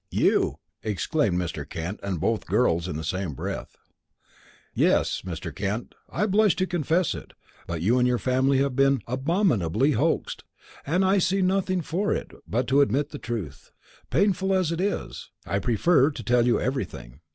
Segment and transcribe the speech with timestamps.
[0.09, 1.63] "You!" exclaimed Mr.
[1.63, 3.75] Kent and both girls in the same breath.
[4.73, 5.53] "Yes, Mr.
[5.53, 5.93] Kent.
[6.09, 7.33] I blush to confess it,
[7.67, 10.43] but you and your family have been abominably hoaxed,
[10.87, 13.69] and I can see nothing for it but to admit the truth.
[14.09, 17.19] Painful as it is, I prefer to tell you everything."